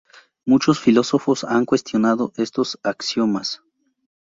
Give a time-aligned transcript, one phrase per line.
[0.45, 3.61] Muchos filósofos han cuestionados estos axiomas.